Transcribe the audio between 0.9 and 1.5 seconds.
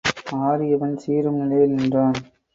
சீறும்